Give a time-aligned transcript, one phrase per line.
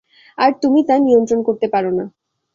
[0.37, 2.05] আর তুমি তা নিয়ন্ত্রণ করতে পারো না।